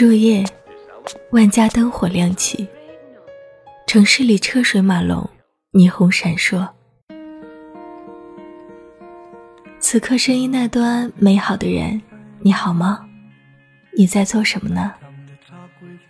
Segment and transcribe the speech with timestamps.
[0.00, 0.42] 入夜，
[1.30, 2.66] 万家灯火亮起，
[3.86, 5.28] 城市里车水马龙，
[5.72, 6.66] 霓虹闪烁。
[9.78, 12.00] 此刻声音那端美好的人，
[12.40, 13.06] 你好吗？
[13.94, 14.94] 你在做什么呢？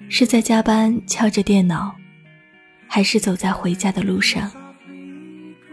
[0.08, 1.92] 是在加班敲着电脑，
[2.86, 4.48] 还是走在回家的路上？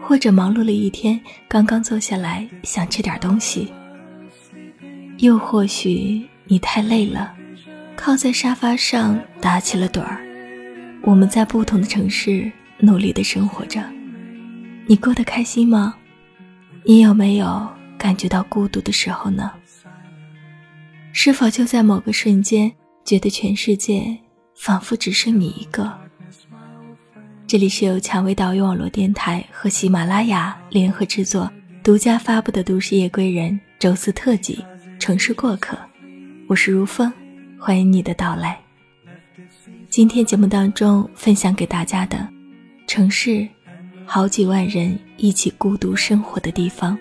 [0.00, 3.72] 或者忙碌了一天，刚刚坐下来想吃点东西？
[5.18, 7.32] 又或许你太累了，
[8.08, 10.18] 靠在沙发上打起了盹儿。
[11.02, 13.84] 我们在不同的城市努力的生活着，
[14.86, 15.94] 你过得开心吗？
[16.84, 17.68] 你有没有？
[17.98, 19.52] 感觉到孤独的时候呢？
[21.12, 22.72] 是否就在某个瞬间，
[23.04, 24.16] 觉得全世界
[24.56, 25.92] 仿佛只剩你一个？
[27.46, 31.52] 这里是由蔷薇岛屿网络电台和喜马拉雅联合制作、
[31.82, 34.64] 独家发布的《都市夜归人》周四特辑
[34.98, 35.76] 《城市过客》，
[36.48, 37.12] 我是如风，
[37.58, 38.58] 欢迎你的到来。
[39.90, 42.26] 今天节目当中分享给大家的，
[42.86, 43.46] 城市，
[44.06, 46.96] 好几万人一起孤独生活的地方。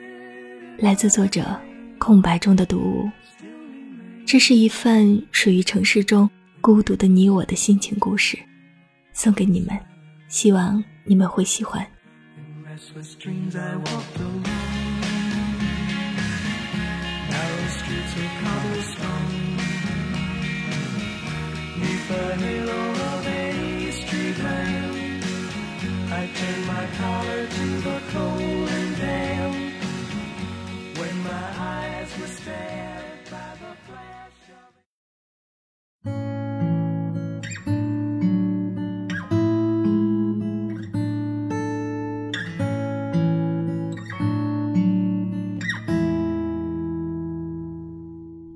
[0.78, 1.46] 来自作者
[2.00, 3.10] 空白中的读物，
[4.26, 8.38] 这是一份属于城市中孤独的你我的心情故事，
[9.14, 9.78] 送给你们，
[10.28, 11.86] 希望你们会喜欢。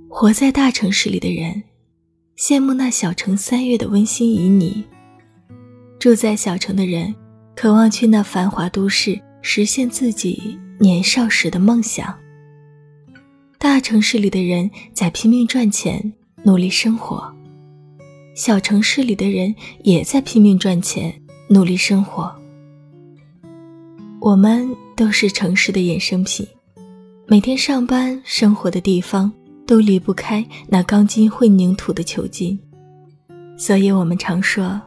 [0.09, 1.63] 活在大城市里的人，
[2.37, 4.83] 羡慕那小城三月的温馨旖旎；
[5.97, 7.15] 住在小城的人，
[7.61, 12.11] 渴望去那繁华都市实现自己年少时的梦想。
[13.59, 16.11] 大城市里的人在拼命赚钱，
[16.41, 17.21] 努力生活；
[18.33, 21.13] 小城市里的人也在拼命赚钱，
[21.49, 22.35] 努力生活。
[24.19, 26.43] 我们都是城市的衍生品，
[27.27, 29.31] 每天上班生活的地方。
[29.67, 32.59] 都离不开那钢筋混凝土的囚禁，
[33.55, 34.81] 所以我们常说，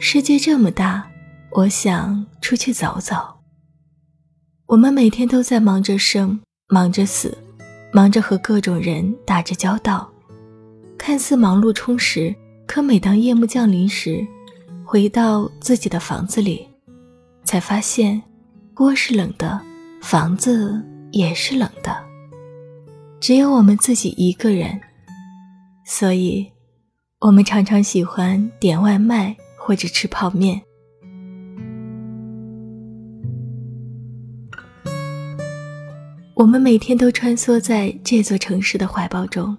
[0.00, 1.07] 世界这么大，
[1.50, 3.16] 我想出去走走。
[4.66, 6.38] 我们每天都在忙着生，
[6.68, 7.36] 忙着死，
[7.92, 10.10] 忙着和各种人打着交道，
[10.98, 12.34] 看似忙碌充实，
[12.66, 14.24] 可每当夜幕降临时，
[14.84, 16.68] 回到自己的房子里，
[17.44, 18.22] 才发现，
[18.74, 19.58] 锅是冷的，
[20.02, 21.96] 房子也是冷的。
[23.20, 24.78] 只有我们自己一个人，
[25.86, 26.46] 所以，
[27.20, 30.62] 我们常常喜欢点外卖或者吃泡面。
[36.38, 39.58] 我们每天都穿梭在这座城市的怀抱中，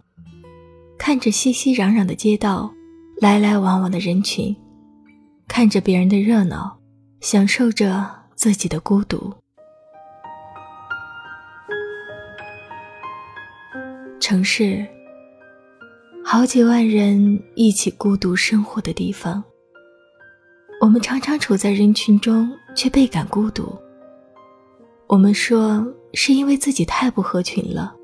[0.98, 2.74] 看着熙熙攘攘的街道，
[3.20, 4.56] 来来往往的人群，
[5.46, 6.80] 看着别人的热闹，
[7.20, 9.34] 享受着自己的孤独。
[14.22, 14.88] 城市，
[16.24, 19.44] 好几万人一起孤独生活的地方。
[20.80, 23.78] 我们常常处在人群中，却倍感孤独。
[25.10, 25.84] 我们说，
[26.14, 27.96] 是因为自己太不合群了，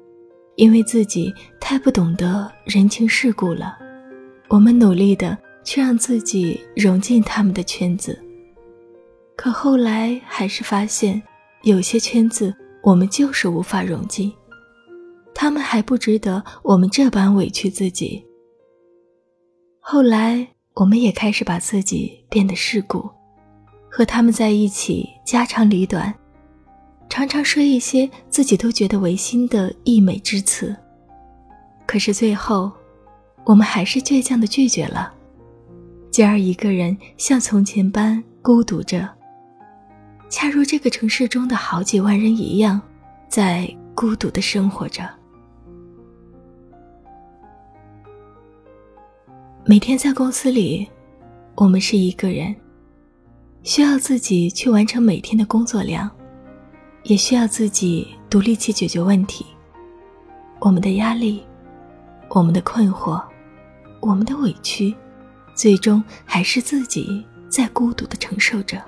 [0.55, 3.77] 因为自己太不懂得人情世故了。
[4.47, 8.19] 我们努力的去让自己融进他们的圈子，
[9.35, 11.21] 可后来还是发现，
[11.61, 12.51] 有些圈子
[12.81, 14.33] 我们就是无法融进。
[15.31, 18.25] 他们还不值得我们这般委屈自己。
[19.79, 23.07] 后来，我们也开始把自己变得世故，
[23.91, 26.11] 和他们在一起家长里短，
[27.09, 30.75] 常常说一些自己都觉得违心的溢美之词。
[31.85, 32.71] 可是最后，
[33.45, 35.13] 我们还是倔强的拒绝了，
[36.11, 39.07] 继而一个人像从前般孤独着，
[40.29, 42.81] 恰如这个城市中的好几万人一样，
[43.29, 45.07] 在孤独的生活着。
[49.63, 50.87] 每天在公司里，
[51.55, 52.53] 我们是一个人，
[53.63, 56.09] 需要自己去完成每天的工作量，
[57.05, 59.45] 也需要自己独立去解决问题。
[60.59, 61.43] 我们的压力，
[62.29, 63.21] 我们的困惑，
[63.99, 64.93] 我们的委屈，
[65.53, 68.81] 最终还是自己在孤独的承受着。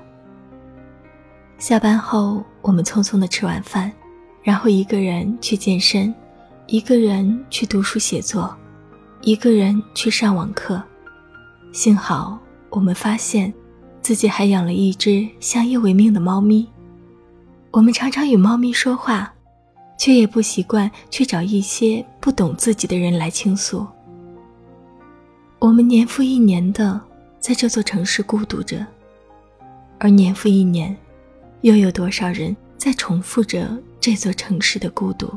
[1.59, 3.91] 下班后，我们匆匆的吃完饭，
[4.41, 6.13] 然后一个人去健身，
[6.65, 8.55] 一个人去读书写作，
[9.21, 10.81] 一个人去上网课。
[11.71, 13.53] 幸好我们发现，
[14.01, 16.67] 自己还养了一只相依为命的猫咪。
[17.71, 19.31] 我们常常与猫咪说话，
[19.97, 23.85] 却也不习惯去找一些不懂自己的人来倾诉。
[25.59, 26.99] 我们年复一年的
[27.39, 28.85] 在这座城市孤独着，
[29.99, 30.95] 而年复一年，
[31.61, 33.69] 又有多少人在重复着
[33.99, 35.31] 这座城市的孤独？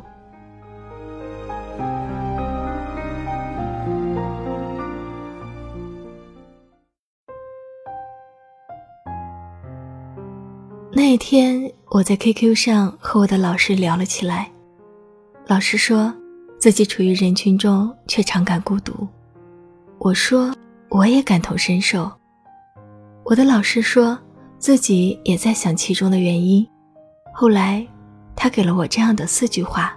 [10.93, 14.51] 那一天，我在 QQ 上和我的老师聊了起来。
[15.47, 16.13] 老师说
[16.59, 19.07] 自己处于人群中，却常感孤独。
[19.99, 20.53] 我说
[20.89, 22.11] 我也感同身受。
[23.25, 24.19] 我的老师说
[24.59, 26.67] 自己也在想其中的原因。
[27.33, 27.87] 后来，
[28.35, 29.97] 他给了我这样的四句话。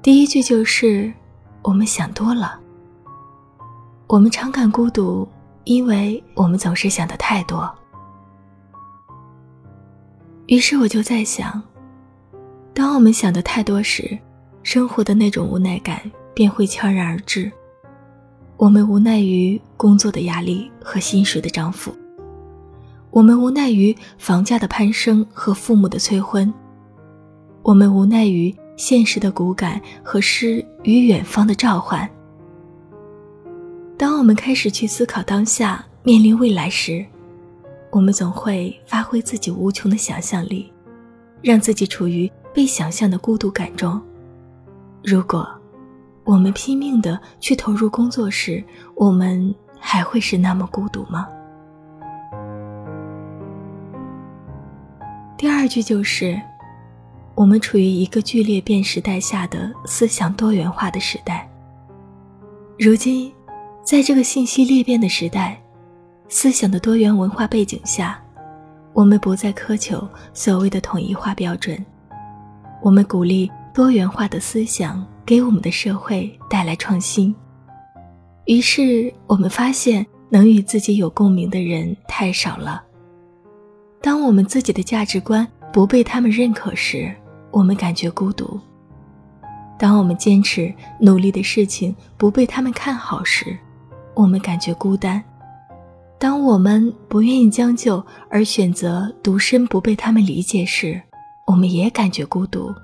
[0.00, 1.12] 第一句就是
[1.62, 2.60] ：“我们想多了。
[4.06, 5.28] 我们常感孤独，
[5.64, 7.68] 因为我们总是想的太多。”
[10.48, 11.62] 于是我就在想，
[12.72, 14.18] 当我们想的太多时，
[14.62, 16.00] 生活的那种无奈感
[16.32, 17.52] 便会悄然而至。
[18.56, 21.94] 我们无奈于工作的压力和薪水的涨幅，
[23.10, 26.52] 我们无奈于房价的攀升和父母的催婚，
[27.62, 32.08] 我们无奈于现实的骨感和诗与远方的召唤。
[33.98, 37.04] 当我们开始去思考当下，面临未来时，
[37.90, 40.70] 我们总会发挥自己无穷的想象力，
[41.40, 44.00] 让自己处于被想象的孤独感中。
[45.02, 45.48] 如果
[46.24, 48.62] 我们拼命的去投入工作时，
[48.94, 51.26] 我们还会是那么孤独吗？
[55.38, 56.38] 第二句就是，
[57.34, 61.48] 我们处于一个剧烈变时代下的思想多元化的时代。
[62.78, 63.32] 如今，
[63.82, 65.58] 在这个信息裂变的时代。
[66.30, 68.20] 思想的多元文化背景下，
[68.92, 71.82] 我们不再苛求所谓的统一化标准，
[72.82, 77.34] 我们鼓励多元化的思想给我们的社会带来创新。
[78.44, 82.82] 于是，我们发现能与自己有共鸣的人太少了。
[84.02, 87.10] 当我们自己的价值观不被他们认可时，
[87.50, 88.60] 我们感觉孤独；
[89.78, 93.56] 当我们坚持努力的事情不被他们看好时，
[94.14, 95.22] 我们感觉孤单。
[96.20, 101.00] 当我们不愿意将就而选择独身不被他们理解时，
[101.46, 102.74] 我们也感觉孤独。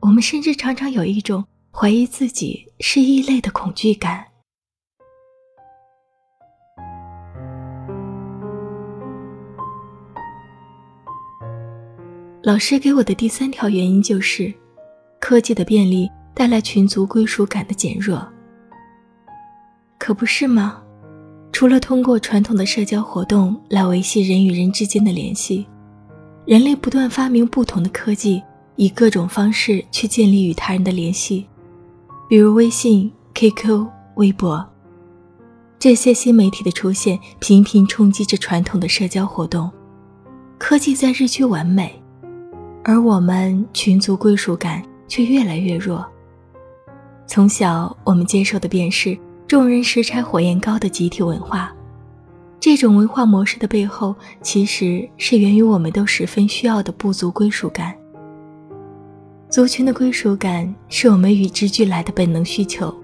[0.00, 4.24] 我们甚至常常有一种怀疑自己是异类的恐惧感。
[12.42, 14.52] 老师给我的第三条原因就是，
[15.20, 18.26] 科技的便利带来群族归属感的减弱。
[19.96, 20.82] 可不是吗？
[21.52, 25.66] 除了通过传统的社交活动来维系人与人之间的联系，
[26.44, 28.40] 人类不断发明不同的科技，
[28.76, 31.46] 以各种方式去建立与他人的联系，
[32.28, 34.64] 比如微信、QQ、微博。
[35.80, 39.68] 这些新媒体的出现频频冲击着传统的社交活动，
[40.58, 42.00] 科技在日趋完美，
[42.84, 46.06] 而我们群族归属感却越来越弱。
[47.26, 49.18] 从小我们接受的便是。
[49.48, 51.72] 众人拾柴火焰高的集体文化，
[52.60, 57.94] 这种文化模式的背后，其实是源于我们都十分需要的部族归属感。
[59.48, 62.94] 族群的归属感是我们与之俱来的本能需求。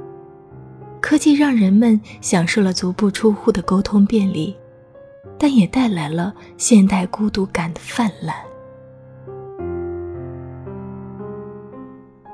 [1.01, 4.55] 科技让人们享受了足不出户的沟通便利，
[5.39, 8.37] 但也带来了现代孤独感的泛滥。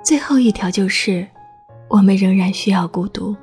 [0.02, 1.24] 最后一条就是，
[1.86, 3.36] 我们仍然需要孤独。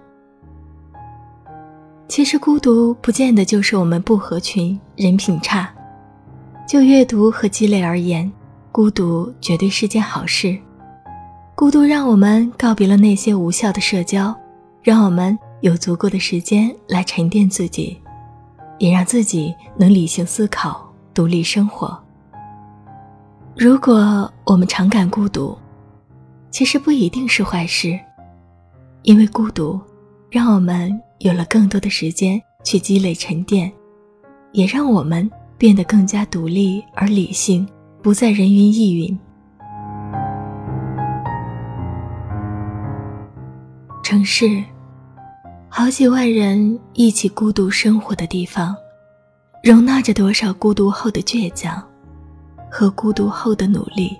[2.08, 5.70] 其实孤独不见得就是我们不合群、人品差。
[6.68, 8.32] 就阅读和积累而言，
[8.72, 10.58] 孤独绝对是件好事。
[11.54, 14.36] 孤独让我们告别了那些无效的社交，
[14.82, 18.00] 让我们有足够的时间来沉淀自己，
[18.80, 21.98] 也让自己能理性思考、独立生活。
[23.56, 25.58] 如果我们常感孤独，
[26.52, 28.00] 其实不一定是坏事，
[29.04, 29.80] 因为孤独
[30.30, 31.02] 让我们。
[31.20, 33.72] 有了更多的时间去积累沉淀，
[34.52, 37.68] 也让我们变得更加独立而理性，
[38.02, 39.20] 不再人云亦云。
[44.04, 44.64] 城市，
[45.68, 48.76] 好几万人一起孤独生活的地方，
[49.62, 51.84] 容纳着多少孤独后的倔强
[52.72, 54.18] 和孤独后的努力。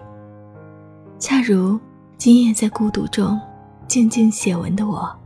[1.20, 1.80] 恰如
[2.18, 3.40] 今夜在孤独中
[3.88, 5.17] 静静写文的我。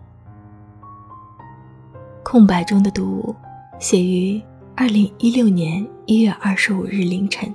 [2.31, 3.35] 空白中的读物，
[3.77, 4.41] 写于
[4.73, 7.53] 二零一六年一月二十五日凌晨。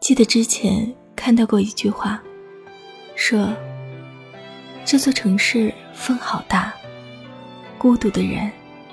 [0.00, 2.22] 记得之前看到过一句话，
[3.14, 3.54] 说
[4.86, 6.70] 这座城市风好大，
[7.78, 8.50] 孤独的人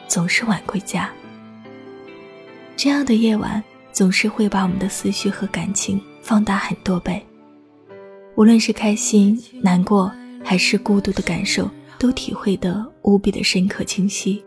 [0.07, 1.11] 总是晚归家。
[2.77, 7.21] 这样的夜晚总是会把我们的思绪和感情放大很多倍，
[8.35, 10.09] 无论是开心、难过，
[10.45, 11.69] 还是孤独的感受，
[11.99, 14.41] 都体会得无比的深刻清晰。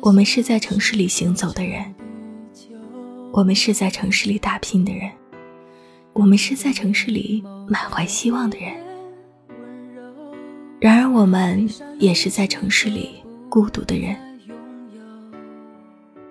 [0.00, 1.94] 我们是在城市里行走的人。
[3.32, 5.10] 我们是在城市里打拼的人，
[6.14, 8.89] 我们是在城市里满怀希望的人。
[10.80, 11.68] 然而，我们
[11.98, 13.10] 也是在城市里
[13.50, 14.16] 孤独的人。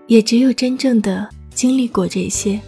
[0.07, 2.59] 也只有真正的经历过这些，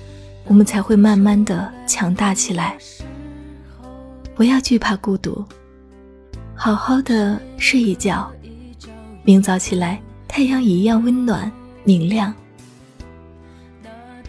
[0.45, 2.77] 我们才会慢慢的强大起来。
[4.35, 5.43] 不要惧怕孤独，
[6.53, 8.31] 好好的睡一觉，
[9.23, 11.51] 明早起来，太阳一样温暖
[11.83, 12.31] 明亮。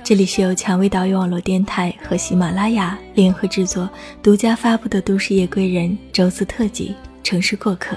[0.03, 3.89] 这里是由蔷薇岛屿网络电台和喜马拉雅联合制作、
[4.23, 7.97] 独家发布的《都市夜归人》周四特辑《城市过客》，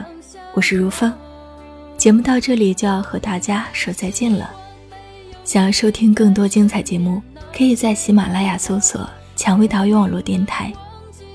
[0.53, 1.11] 我是如风。
[1.97, 4.49] 节目到这里就要和大家说再见了。
[5.43, 7.21] 想要收听更多精彩节目，
[7.55, 10.71] 可以在喜马拉雅搜索“蔷薇岛屿网络电台”，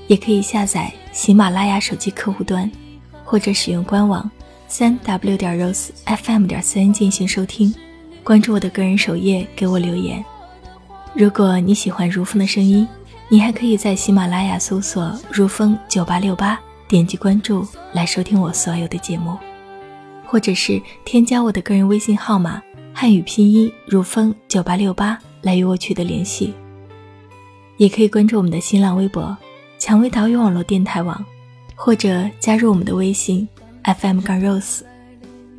[0.07, 2.69] 也可以下载喜马拉雅手机客户端，
[3.25, 4.29] 或者使用官网
[4.67, 7.73] 三 w 点 rosefm 点 cn 进行收听。
[8.23, 10.23] 关注我的个人首页，给我留言。
[11.13, 12.87] 如果你喜欢如风的声音，
[13.27, 16.59] 你还可以在喜马拉雅搜索“如风九八六八”，
[16.91, 19.37] 点击关注来收听我所有的节目，
[20.25, 22.61] 或者是添加我的个人微信号码
[22.93, 26.53] 汉语拼音如风九八六八来与我取得联系。
[27.77, 29.37] 也可以关注我们的新浪微博
[29.79, 31.25] “蔷薇岛屿网络电台网”，
[31.75, 33.47] 或者加入我们的微信
[33.85, 34.81] FM 杠 Rose。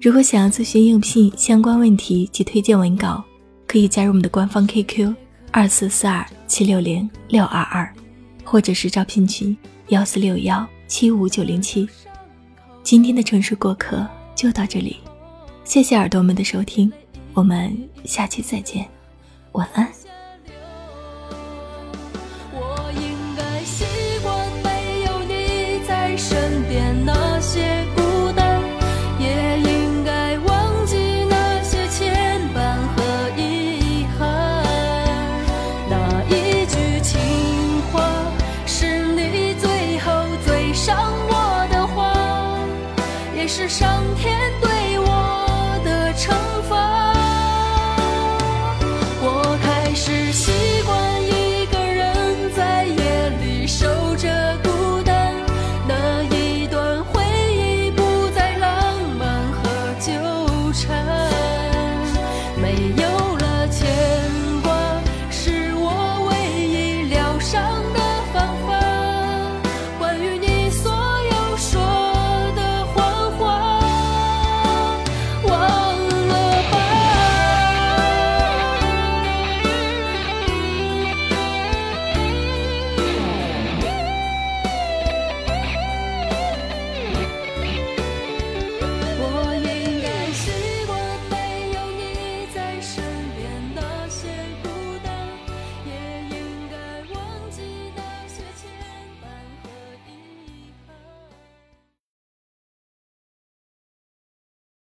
[0.03, 3.25] 如果想要咨询应聘相关问题及推荐文稿，
[3.67, 5.15] 可以加入我们的官方 QQ。
[5.51, 7.91] 二四四二七六零六二二，
[8.45, 9.57] 或者是招聘群
[9.89, 11.89] 幺四六幺七五九零七。
[12.83, 14.99] 今天的城市过客就到这里，
[15.65, 16.93] 谢谢耳朵们的收听，
[17.33, 18.87] 我们下期再见，
[19.53, 19.91] 晚安。